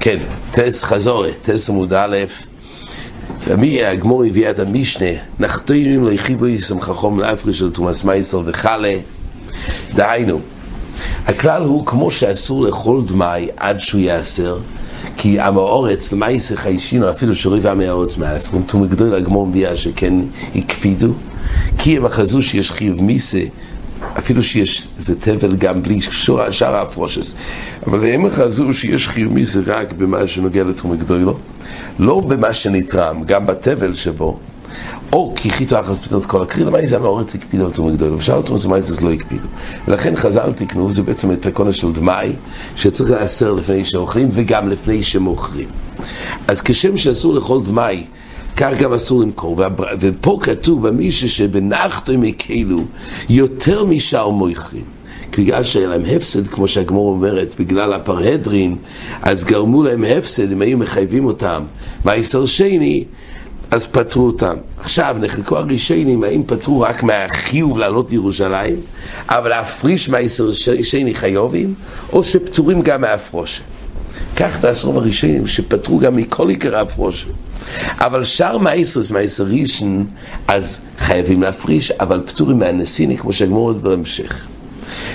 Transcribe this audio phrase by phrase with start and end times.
[0.00, 0.18] כן,
[0.50, 2.16] טס חזורי, טס עמוד א',
[3.46, 5.06] ומי הגמור הביא את המשנה,
[5.38, 6.46] נחתימים לא יחיבו
[6.80, 8.96] חכום להפריש של תומאס מייסר וחלה,
[9.94, 10.40] דהיינו,
[11.26, 14.58] הכלל הוא כמו שאסור לאכול דמי עד שהוא ייאסר,
[15.16, 20.14] כי עם האורץ, למעשה חיישינו, אפילו שריב עם האורץ מעשרים, תום גדול הגמור מביאה שכן
[20.54, 21.12] הקפידו,
[21.78, 23.42] כי הם אחזו שיש חיוב מיסה
[24.26, 26.00] אפילו שיש, זה תבל גם בלי
[26.50, 27.34] שאר ההפרושס.
[27.86, 31.38] אבל הם חזו שיש חיומי זה רק במה שנוגע לתחום גדולו,
[31.98, 34.38] לא במה שנתרם, גם בתבל שבו.
[35.12, 38.42] או כי חיתו אחת פתאום את כל הקריאה, למה זה המאורץ על תחום גדולו, ושאר
[38.42, 38.68] תחום זה
[39.02, 39.46] לא הקפידו.
[39.88, 42.32] ולכן חז"ל תקנו, זה בעצם את הקונה של דמאי,
[42.76, 45.68] שצריך לאסר לפני שאוכלים וגם לפני שמוכרים.
[46.48, 48.04] אז כשם שאסור לאכול דמאי,
[48.56, 49.56] כך גם אסור למכור.
[50.00, 52.84] ופה כתוב במישהו שבנחתו הם הקלו
[53.28, 54.84] יותר משאר מויכרים.
[55.38, 58.76] בגלל שהיה להם הפסד, כמו שהגמור אומרת, בגלל הפרהדרין,
[59.22, 61.62] אז גרמו להם הפסד, הם היו מחייבים אותם.
[62.04, 63.04] מעשר שני,
[63.70, 64.56] אז פטרו אותם.
[64.78, 68.76] עכשיו, נחלקו הראשונים, האם פטרו רק מהחיוב לעלות לירושלים,
[69.28, 71.74] אבל להפריש מעשר שני חיובים,
[72.12, 73.62] או שפטורים גם מהפרושה.
[74.36, 77.28] כך תעשו הראשונים שפטרו גם מכל עיקר ההפרושה.
[77.98, 80.06] אבל שאר מייסרס, מייסר ראשון,
[80.48, 84.48] אז חייבים להפריש, אבל פטורים מהנסיני, כמו שהגמור עוד בהמשך.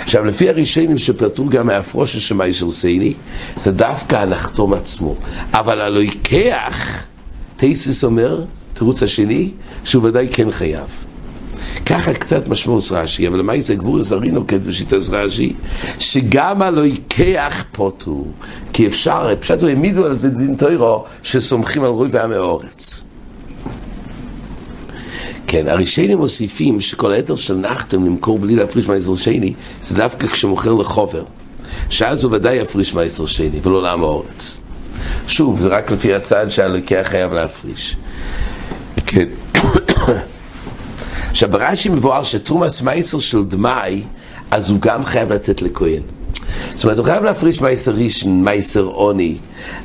[0.04, 3.14] עכשיו, לפי הראשונים שפטרו גם מהפרושה של מייסר סייני,
[3.56, 5.16] זה דווקא הנחתום עצמו.
[5.54, 7.06] אבל הלא ייקח,
[7.58, 9.52] טייסיס אומר, תירוץ השני,
[9.84, 11.06] שהוא ודאי כן חייב.
[11.92, 15.54] ככה קצת משמעות רש"י, אבל למה זה גבור זרי נוקט בשיטת רש"י?
[16.00, 18.26] שגם הלא ייקח פוטו,
[18.74, 23.04] כי אפשר, פשוט העמידו על זה דין תוירו שסומכים על רוי ועמי אורץ.
[25.48, 30.74] כן, הראשונים מוסיפים שכל היתר של נחתם למכור בלי להפריש מהעשר שני, זה דווקא כשמוכר
[30.74, 31.24] לחובר.
[31.90, 34.58] שאז הוא ודאי יפריש מהעשר שני, ולא לעם האורץ.
[35.28, 37.96] שוב, זה רק לפי הצעד שהלקח חייב להפריש.
[39.06, 39.28] כן.
[41.32, 44.04] עכשיו ברש"י מבואר שתרומס מייסר של דמאי,
[44.52, 46.02] אז הוא גם חייב לתת לכהן.
[46.76, 49.38] זאת אומרת, הוא חייב להפריש מייסר ראשון, מייסר עוני,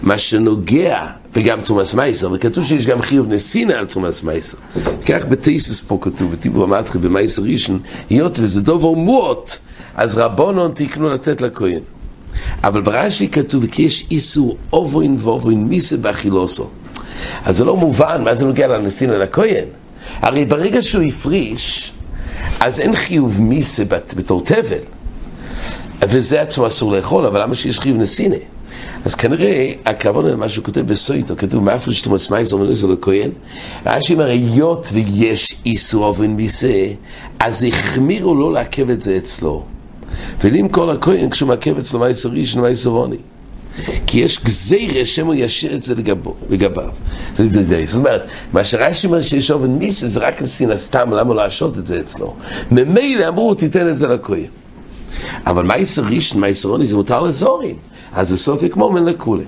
[0.02, 4.58] מה שנוגע, וגם תרומס מייסר, וכתוב שיש גם חיוב נסינה על תרומס מייסר.
[5.06, 7.78] כך בתייסס פה כתוב, בטיבור המתחיל במייסר ראשון,
[8.10, 9.50] היות וזה דובר מוט,
[9.94, 11.80] אז רבונון תקנו לתת לכהן.
[12.64, 16.68] אבל ברש"י כתוב, כי יש איסור אובוין ואובוין מיסה באכילוסו.
[17.44, 19.64] אז זה לא מובן, מה זה נוגע לנסינה לכהן?
[20.20, 21.92] הרי ברגע שהוא הפריש,
[22.60, 23.84] אז אין חיוב מיסה
[24.16, 24.78] בתור תבל.
[26.02, 28.36] וזה עצמו אסור לאכול, אבל למה שיש חיוב נסינה?
[29.04, 33.30] אז כנראה, הכוונה למה שהוא כותב בסויטו, כתוב מאפריש תומס מייזר ונוזר לכהן,
[33.86, 36.86] רש"י אומר, היות ויש איסור אובן מיסה,
[37.38, 39.64] אז החמירו לא לעכב את זה אצלו.
[40.44, 43.16] ולמכור לכהן כשהוא מעכב אצלו מייסר ראשון ומייסר עוני.
[44.06, 46.90] כי יש גזירה שמו ישיר את זה לגבו, לגביו.
[47.86, 51.78] זאת אומרת, מה שרש"י אומר שיש אובן מיסה זה רק לסין סתם, למה לא להשעות
[51.78, 52.34] את זה אצלו?
[52.70, 54.46] ממילא אמרו, תיתן את זה לכהן.
[55.46, 57.76] אבל מייסר ראשון, מייסר עוני, זה מותר לזורים.
[58.12, 59.44] אז זה סופק מומן לכולי.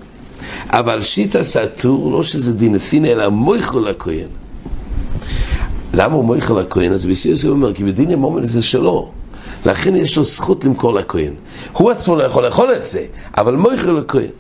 [0.70, 4.28] אבל שיטה סטור, לא שזה דין הסין, אלא מויכו לכהן.
[5.94, 6.92] למה הוא מויכו לכהן?
[6.92, 9.10] אז בסיוס הוא אומר, כי בדין המומן זה שלו.
[9.66, 11.32] לכן יש לו זכות למכור לכהן.
[11.72, 13.04] הוא עצמו לא יכול לאכול את זה,
[13.36, 14.30] אבל מויכו לכהן.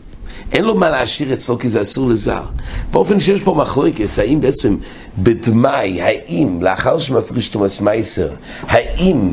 [0.52, 2.42] אין לו מה להשאיר אצלו כי זה אסור לזר.
[2.90, 4.76] באופן שיש פה מחלוקס, האם בעצם
[5.18, 8.28] בדמאי, האם לאחר שמפריש תומאס מייסר,
[8.62, 9.32] האם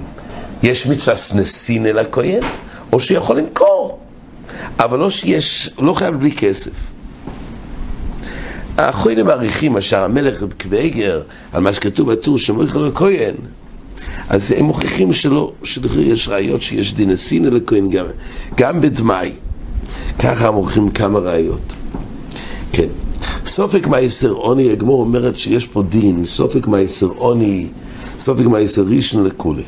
[0.63, 2.43] יש מצווה סנסין אל הכהן,
[2.93, 3.99] או שיכול למכור,
[4.79, 6.71] אבל לא שיש, לא חייב בלי כסף.
[8.77, 11.21] האחרונים מעריכים, אשר המלך קוויגר,
[11.53, 13.35] על מה שכתוב בטור שמויכל לכהן,
[14.29, 18.05] אז הם מוכיחים שלא, שיש ראיות שיש דין סינא לכהן גם,
[18.57, 19.31] גם בדמאי.
[20.19, 21.73] ככה מוכיחים כמה ראיות.
[22.71, 22.87] כן.
[23.45, 27.67] סופק מייסר עוני, הגמור אומרת שיש פה דין, סופק מייסר עוני,
[28.19, 29.63] סופק מייסר ראשון לכולי.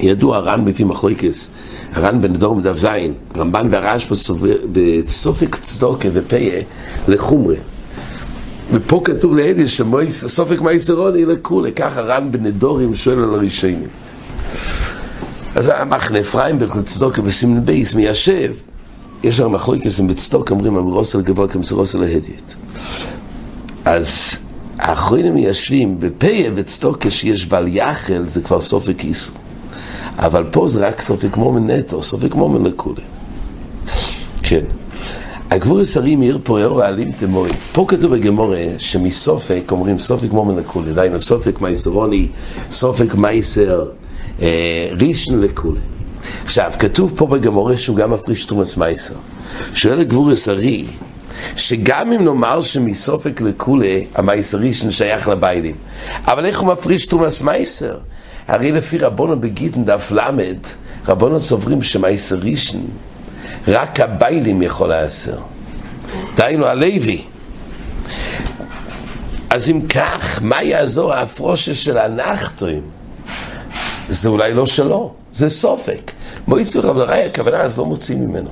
[0.00, 1.50] ידוע הר"ן בפי מחלוקס,
[1.92, 4.06] הר"ן בן דור מדף זין, רמב"ן והרעש
[4.72, 6.60] בסופק צדוקה ופיה
[7.08, 7.56] לחומרה.
[8.72, 13.88] ופה כתוב לעדי שסופק מייסרוני לכולי, ככה ר"ן בנדורים שואל על הראשונים.
[15.54, 18.52] אז המחנה אפרים בצדוקה בסימן בייס מיישב,
[19.22, 22.54] יש שם מחלוקס עם בצדוק אומרים אמירוס על גבוה כמסירוס על ההדיוט.
[23.84, 24.36] אז
[24.78, 29.36] האחרונים מיישבים בפיה וצדוקה שיש בל יחל זה כבר סופק איסור.
[30.18, 33.02] אבל פה זה רק סופק מומן נטו, סופק מומן לכולי.
[34.42, 34.64] כן.
[35.50, 37.54] הגבור השרי מאיר פה אור העלים תמורת.
[37.72, 40.92] פה כתוב בגמורה שמסופק אומרים סופק מומן לכולי.
[40.92, 42.28] דיינו סופק מייסרוני,
[42.70, 43.84] סופק מייסר,
[44.42, 45.80] אה, רישן לכולי.
[46.44, 49.14] עכשיו, כתוב פה בגמורה שהוא גם מפריש תרומס מייסר.
[49.74, 50.84] שואל הגבורס ארי,
[51.56, 55.74] שגם אם נאמר שמסופק לכולי, המייסר ראשון שייך לביילים,
[56.24, 57.98] אבל איך הוא מפריש תרומס מייסר?
[58.48, 60.20] הרי לפי רבונו בגיטן דף ל',
[61.08, 62.86] רבונו סוברים שמייסר ראשון,
[63.68, 65.38] רק הביילים יכול להסר.
[66.36, 67.24] דהיינו הלוי.
[69.50, 72.82] אז אם כך, מה יעזור ההפרושה של הנחתוים?
[74.08, 76.12] זה אולי לא שלו, זה סופק.
[76.48, 78.50] מועצת וחברי, הכוונה אז לא מוצאים ממנו.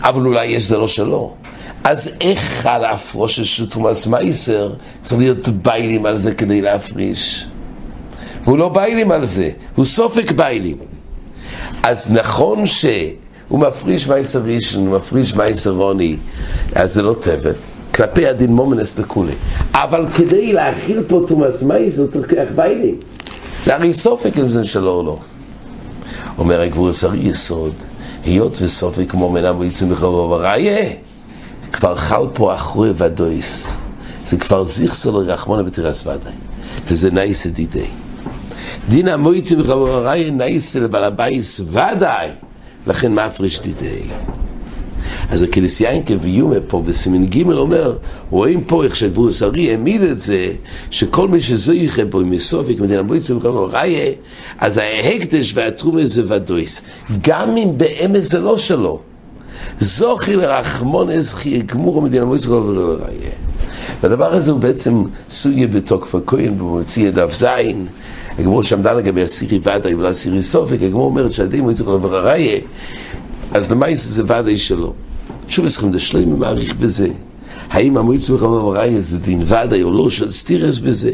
[0.00, 1.34] אבל אולי יש זה לא שלו.
[1.84, 7.46] אז איך על ההפרושה של תומאס מייסר צריך להיות ביילים על זה כדי להפריש?
[8.44, 10.76] והוא לא ביילים על זה, הוא סופק ביילים.
[11.82, 12.66] אז נכון
[13.52, 16.16] שהוא מפריש מייסר ראשון, הוא מפריש מייסר רוני,
[16.74, 17.52] אז זה לא תבל.
[17.94, 19.32] כלפי הדין מומנס לכולי.
[19.72, 22.94] אבל כדי להכיל פה תומאס מייסר צריך כך ביילים.
[23.62, 25.18] זה הרי סופק אם זה שלו או לא.
[26.38, 27.72] אומר הגבורס הרי יסוד,
[28.24, 30.90] היות וסופק כמו מנם ויצאו מחרוב הראיה,
[31.72, 33.78] כבר חל פה אחרי ודויס.
[34.24, 36.32] זה כבר זיכסו לרחמונה בתירס ודאי.
[36.86, 37.86] וזה נייסה דידי.
[38.88, 42.28] דין המויצים מחרוב הראיה נייסה לבעל הבייס ודאי.
[42.86, 44.00] לכן מפריש דידי.
[45.30, 47.96] אז הקליס יינקה ויומה פה בסימן ג' אומר,
[48.30, 50.52] רואים פה איך שהגבורס ארי העמיד את זה,
[50.90, 54.12] שכל מי שזויכה בו עם יסופיק מדינה בויצה וחבר ראיה,
[54.58, 56.82] אז ההקדש והתרומה זה ודויס.
[57.20, 59.00] גם אם באמת זה לא שלו.
[59.80, 63.30] זוכי לרחמון אזכי גמור המדינה בויצה וחבר ראיה.
[64.02, 67.86] והדבר הזה הוא בעצם סוגיה בתוקף הכהן במוציא דף זין.
[68.38, 72.58] הגמור שעמדה לגבי הסירי ודאי ולא הסירי סופק, הגמור אומרת שהדי מועצת חבר ראיה,
[73.52, 74.92] אז למעשה זה ודאי שלו.
[75.48, 77.08] שוב צריכים לשלם מעריך בזה.
[77.70, 81.12] האם המועצת וחבר ראיה זה דין ודאי או לא של סטירס בזה?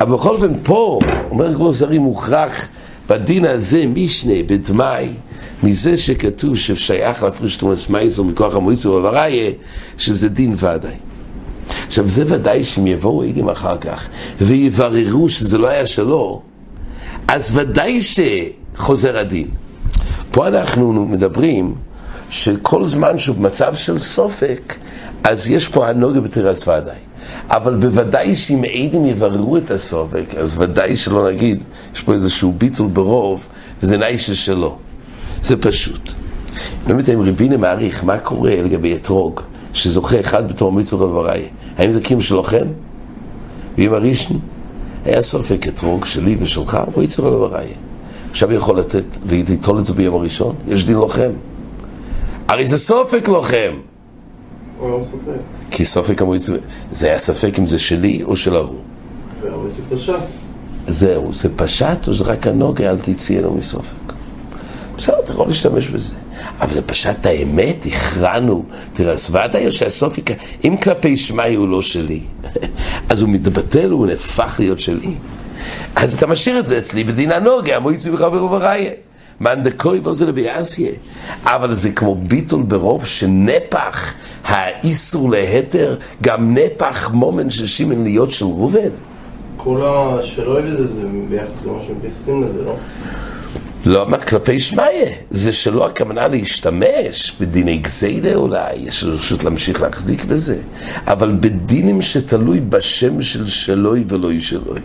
[0.00, 0.98] אבל בכל אופן פה,
[1.30, 2.68] אומר גבור זרי מוכרח
[3.08, 5.08] בדין הזה משנה, בדמאי,
[5.62, 9.50] מזה שכתוב ששייך להפריש תומס מייזר מכוח המועצת וחבר ראיה,
[9.98, 10.94] שזה דין ודאי.
[11.92, 14.08] עכשיו זה ודאי שהם יבואו עדים אחר כך
[14.40, 16.42] ויבררו שזה לא היה שלו,
[17.28, 19.46] אז ודאי שחוזר הדין.
[20.30, 21.74] פה אנחנו מדברים
[22.30, 24.74] שכל זמן שהוא במצב של סופק,
[25.24, 26.98] אז יש פה הנוגה בתירס ודאי.
[27.48, 31.62] אבל בוודאי שאם עדים יבררו את הסופק, אז ודאי שלא נגיד,
[31.94, 33.48] יש פה איזשהו ביטול ברוב,
[33.82, 34.76] וזה ניישה שלו.
[35.42, 36.12] זה פשוט.
[36.86, 39.40] באמת, אם ריבינה מעריך, מה קורה לגבי אתרוג,
[39.72, 41.44] שזוכה אחד בתור מצווה ובראי?
[41.78, 42.66] האם זה קים שלכם?
[43.78, 44.38] ואם הראשון?
[45.04, 47.68] היה סופק אתרוג שלי ושלך, הוא יצווה ובראי.
[48.30, 50.54] עכשיו יכול לתת, ליטול את זה ביום הראשון?
[50.68, 51.30] יש דין לוחם.
[52.48, 53.72] הרי זה סופק לוחם.
[54.80, 55.40] לא ספק.
[55.70, 56.52] כי סופק המועצת,
[56.92, 58.78] זה היה ספק אם זה שלי או של ההוא.
[60.86, 64.12] זהו, זה פשט או זה רק הנוגה, אל תצאי לו מסופק.
[64.96, 66.14] בסדר, אתה יכול להשתמש בזה.
[66.60, 70.30] אבל זה פשט האמת, הכרענו, תראה, סבדה או שהסופק,
[70.64, 72.20] אם כלפי שמאי הוא לא שלי,
[73.10, 75.14] אז הוא מתבטל, הוא נהפך להיות שלי.
[75.96, 78.90] אז אתה משאיר את זה אצלי בדין הנוגה, המועצת בחבר ובראיה.
[79.40, 80.90] מאן דקוי ועוזר לביאסיה.
[81.44, 88.44] אבל זה כמו ביטול ברוב שנפח האיסור להתר, גם נפח מומן של שמן להיות של
[88.44, 88.90] ראובן.
[89.56, 92.76] כל השלא הביא זה, זה ביחס למה שמתייחסים לזה, לא?
[93.84, 100.24] לא, מה כלפי שמאיה, זה שלא הכוונה להשתמש בדיני גזילה אולי, יש רשות להמשיך להחזיק
[100.24, 100.58] בזה,
[101.06, 104.80] אבל בדינים שתלוי בשם של שלוי ולא שלוי.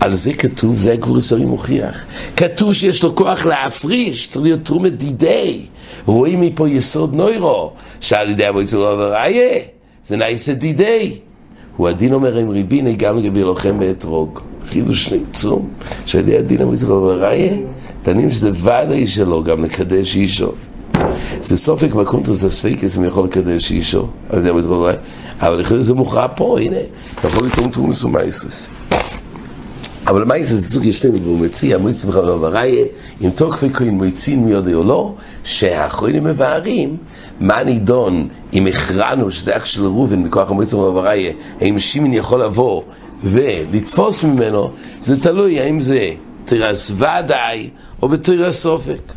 [0.00, 2.04] על זה כתוב, זה הגבור יסורי מוכיח.
[2.36, 5.66] כתוב שיש לו כוח להפריש, צריך להיות תרומת דידי.
[6.06, 9.58] רואים מפה יסוד נוירו, שעל ידי המועצת לא וראיה,
[10.04, 11.18] זה נעשה דידי.
[11.76, 14.40] הוא הדין אומר עם ריביני גם לגבי לוחם באתרוג.
[14.68, 15.68] חידוש עצום,
[16.06, 17.52] שעל ידי הדין לא וראיה,
[18.04, 20.52] דנים שזה ודאי שלו גם לקדש אישו.
[21.42, 24.98] זה סופק בקונטרס הספיקס אם יכול לקדש אישו על ידי לא וראיה,
[25.40, 26.76] אבל לכן זה מוכרע פה, הנה,
[27.24, 28.68] יכול לתרום תרומס ומייסס.
[30.06, 32.84] אבל מה זה זוג ישלם והוא מציע מועצת בכלל וראיה
[33.22, 36.96] אם תוקפי כהן מועצין מי יודע או לא שהאחרונים מבארים
[37.40, 42.82] מה נידון אם הכרענו שזה אח של ראובן מכוח המועצת וראיה האם שימין יכול לבוא
[43.24, 44.70] ולתפוס ממנו
[45.00, 46.10] זה תלוי האם זה
[46.44, 47.70] תירס ודאי
[48.02, 49.12] או בתירס סופק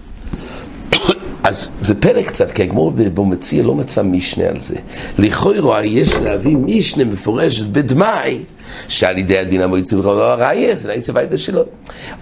[1.44, 4.76] אז זה פלא קצת, כי הגמור במציע לא מצא משנה על זה.
[5.18, 8.40] לכאורה יש להביא משנה מפורשת בדמאי
[8.88, 11.64] שעל ידי הדין המועצת בכלל הראיה, זה נעשה ויידה שלו.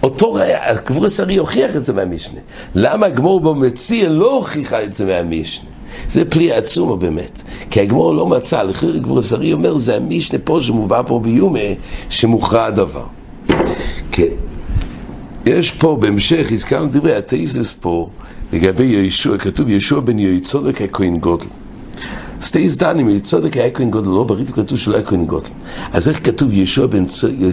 [0.02, 2.40] אותו ראיה, הגבור הסרי הוכיח את זה מהמשנה.
[2.74, 5.77] למה הגמור במציע לא הוכיחה את זה מהמשנה?
[6.08, 10.58] זה פלי עצום באמת, כי הגמור לא מצא, לכן הגבור הסרי אומר, זה המשנה פה
[10.60, 11.58] שמובא פה ביומה,
[12.10, 13.04] שמוכרע הדבר.
[14.12, 14.28] כן.
[15.46, 18.08] יש פה, בהמשך, הזכרנו דברי התייסס פה,
[18.52, 21.46] לגבי ישוע, כתוב ישוע בן יהי צודק הכהן גודל.
[22.42, 25.48] סטייס דני, צודק היה כהן גודל, לא בריתו כתוב שלא היה כהן גודל.
[25.92, 27.04] אז איך כתוב ישוע בן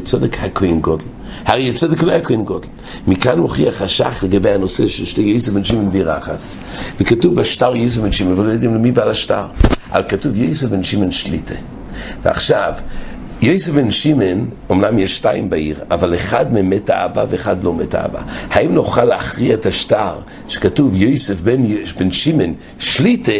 [0.03, 1.05] צודק הכהן גודל?
[1.45, 2.67] הרי צודק לא היה כהן גודל.
[3.07, 6.57] מכאן מוכיח השח לגבי הנושא של שתי יסו בן שמעון בירחס.
[6.99, 9.45] וכתוב בשטר יסו בן שמעון, אבל לא יודעים למי בעל השטר.
[9.91, 11.55] אבל כתוב יסו בן שמעון שליטה.
[12.21, 12.73] ועכשיו,
[13.41, 17.93] יוסף בן שמעון, אמנם יש שתיים בעיר, אבל אחד מהם מת האבא ואחד לא מת
[17.93, 18.21] האבא.
[18.49, 21.61] האם נוכל להכריע את השטר שכתוב יוסף בן,
[21.99, 23.31] בן שמעון שליטה,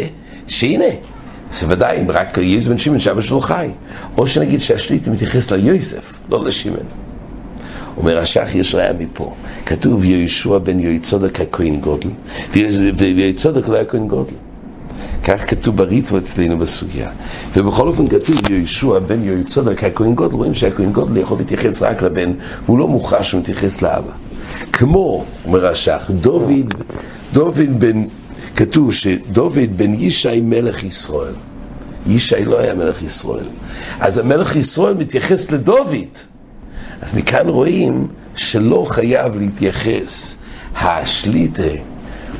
[0.46, 0.84] שהנה,
[1.56, 3.68] זה ודאי, אם רק יוסף בן שמעון שאבא שלו חי.
[4.16, 6.86] או שנגיד שהשליטה מתייחס ליוסף, לא לשמעון.
[7.96, 9.34] אומר השח יש ראיה מפה,
[9.66, 12.10] כתוב יהושע בן יהוצודק הכהן גודל,
[12.96, 14.34] ויהוצודק לא היה כהן גודל.
[15.24, 17.10] כך כתוב בריטו אצלנו בסוגיה.
[17.56, 22.32] ובכל אופן כתוב יהושע בן יהוצודק הכהן גודל, רואים שהכהן גודל יכול להתייחס רק לבן,
[22.64, 24.12] והוא לא מוכרח שהוא מתייחס לאבא.
[24.72, 26.74] כמו, אומר השח, דוד,
[27.32, 28.04] דוד בן,
[28.56, 31.34] כתוב שדוד בן ישי מלך ישראל.
[32.06, 33.46] ישי לא היה מלך ישראל.
[34.00, 36.18] אז המלך ישראל מתייחס לדוד.
[37.02, 40.36] אז מכאן רואים שלא חייב להתייחס
[40.76, 41.62] השליטה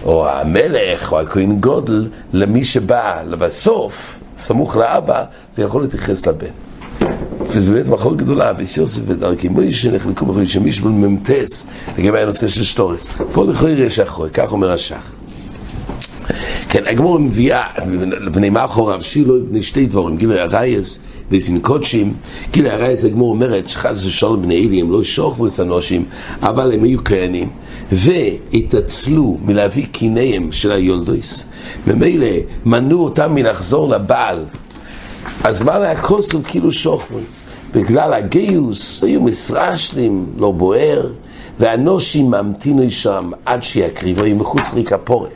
[0.05, 6.47] או המלך או הכהן גודל למי שבא לבסוף, סמוך לאבא, זה יכול להתייחס לבן.
[7.41, 11.67] וזה באמת מחלוקת גדולה, ביס יוסף ודרכי מוישה נחלקו בחוץ שמישהו ממטס
[11.99, 13.07] לגבי הנושא של שטורס.
[13.33, 15.16] פה לכוי יש אחרי, כך אומר השח.
[16.77, 17.67] כן, הגמור מביאה,
[18.33, 20.99] בני מאחור רב שילו, בני שתי דבורים, גילי הרייס
[21.31, 22.15] וזין קודשים,
[22.51, 26.05] גילי הרייס הגמור אומרת שחס ושלום בני אלי הם לא שוכבו את הנושים,
[26.43, 27.49] אבל הם היו כהנים,
[27.93, 31.47] והתעצלו מלהביא קיניהם של היולדויס,
[31.87, 32.27] ומילא
[32.67, 34.45] מנעו אותם מלחזור לבעל,
[35.45, 37.19] אז מה להכוסו כאילו שוכבו?
[37.75, 41.13] בגלל הגיוס היו מסרשלים, לא בוער,
[41.59, 45.31] והנושים ממתינו שם עד שיקריבו, היו מחוץ ריקפורת.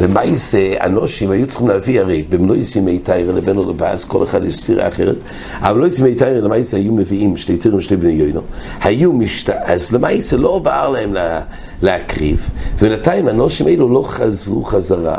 [0.00, 4.56] למעשה, אנושים היו צריכים להביא הרי במלוא יסימי תיירה לבן או לבאס, כל אחד יש
[4.56, 5.16] ספירה אחרת,
[5.58, 8.40] אבל לא יסימי תיירה למעשה היו מביאים שתי תירים ושתי בני יוינו,
[8.80, 9.50] היו משת...
[9.50, 11.40] אז למעשה לא בער להם לה...
[11.82, 15.18] להקריב, ובינתיים אנושים אלו לא חזרו חזרה.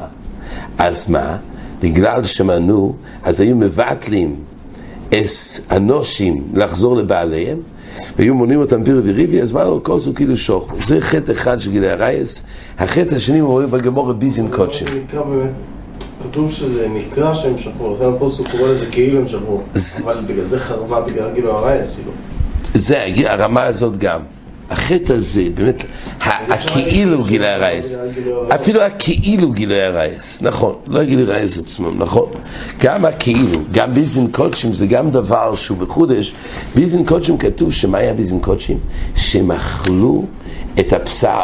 [0.77, 1.37] אז מה?
[1.81, 4.35] בגלל שמנעו, אז היו מבטלים
[5.13, 7.57] אס אנושים לחזור לבעליהם,
[8.17, 9.51] והיו מונים אותם בירי וריבי, אז
[9.83, 10.73] כל סוג כאילו שוך.
[10.83, 12.43] זה חטא אחד של גילי הרייס.
[12.79, 14.51] החטא השני הוא רואה בגמור ביזין
[15.23, 15.51] באמת,
[16.23, 19.61] כתוב שזה נקרא שהם שכרו, לכן הפוסק קורא לזה כאילו הם שכרו.
[20.03, 22.11] אבל בגלל זה חרבה בגלל גילו הרייס, כאילו.
[22.73, 24.19] זה, הרמה הזאת גם.
[24.69, 25.83] החטא הזה, באמת,
[26.49, 27.97] הכאילו גילי הרייס,
[28.55, 32.29] אפילו הכאילו גילי הרייס, נכון, לא גילי הרייס עצמם, נכון,
[32.79, 36.33] גם הכאילו, גם ביזין קודשים זה גם דבר שהוא בחודש,
[36.75, 38.77] ביזין קודשים כתוב שמה היה ביזין קודשים?
[39.15, 40.25] שהם אכלו
[40.79, 41.41] את הבשר,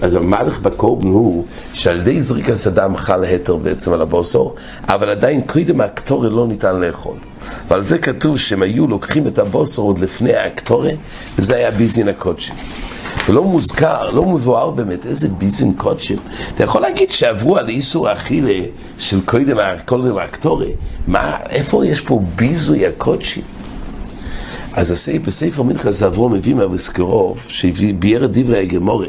[0.00, 1.44] אז המלך בקורבן הוא
[1.74, 4.54] שעל ידי זריקת סדם חל היתר בעצם על הבוסור,
[4.88, 7.16] אבל עדיין קודם הקטורי לא ניתן לאכול.
[7.68, 10.96] ועל זה כתוב שהם היו לוקחים את הבוסור עוד לפני הקטורי,
[11.38, 12.54] וזה היה ביזין הקודשים.
[13.28, 16.18] ולא מוזכר, לא מבואר באמת איזה ביזין קודשים.
[16.54, 18.64] אתה יכול להגיד שעברו על איסור אכילה
[18.98, 20.72] של קודם הקטורי הקטורי.
[21.06, 23.42] מה, איפה יש פה ביזוי הקודשים?
[24.72, 29.06] אז הסעיף, בספר מנחס אברום מביא מהבסקרוב, שביאר את דברי הגמורה.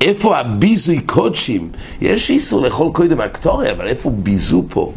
[0.00, 1.68] איפה הביזוי קודשים?
[2.00, 4.92] יש איסור לאכול קודם הקטורי, אבל איפה ביזו פה?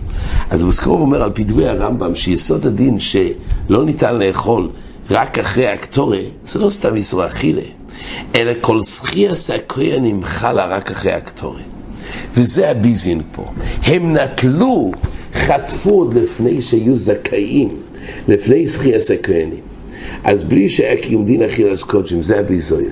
[0.50, 4.70] אז בסקרוב אומר על פי דברי הרמב"ם, שיסוד הדין שלא ניתן לאכול
[5.12, 7.62] רק אחרי הקטורי, זה לא סתם איסור אכילה,
[8.36, 11.64] אלא כל זכיאס הכהנים חלה רק אחרי הקטורי.
[12.34, 13.46] וזה הביזין פה.
[13.84, 14.92] הם נטלו,
[15.34, 17.70] חטפו עוד לפני שהיו זכאים,
[18.28, 19.62] לפני זכיאס הכהנים.
[20.24, 22.92] אז בלי שהיה קיום דין אכילס קודשים, זה הביזויה.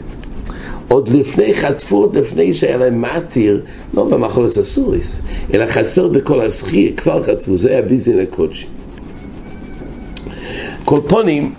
[0.87, 3.61] עוד לפני חטפו, עוד לפני שהיה להם מתיר,
[3.93, 5.21] לא במחולת הסוריס,
[5.53, 8.69] אלא חסר בכל הזכיר, כבר חטפו, זה הביזין הקודשים.
[10.85, 11.53] כל פונים,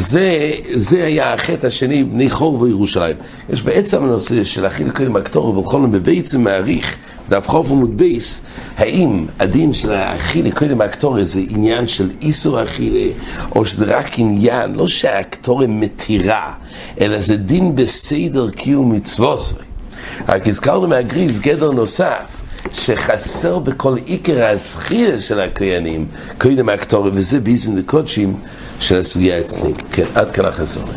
[0.00, 3.16] זה, זה היה החטא השני, בני חור וירושלים.
[3.52, 6.96] יש בעצם הנושא של אכיל קודם הקטור ובכל זאת בעצם מעריך,
[7.28, 8.40] דף חוף עמוד בייס,
[8.76, 13.12] האם הדין של האכיל קודם הקטור זה עניין של איסור אכילה,
[13.56, 16.52] או שזה רק עניין, לא שהקטור מתירה,
[17.00, 19.52] אלא זה דין בסדר קיום מצוות.
[20.28, 22.39] רק הזכרנו מהגריז גדר נוסף.
[22.72, 26.06] שחסר בכל עיקר הזכיר של הכהנים,
[26.38, 28.36] קודם הקטורי, וזה ביזן דקודשים
[28.80, 29.72] של הסוגיה אצלי.
[29.92, 30.94] כן, עד כאן החסורת.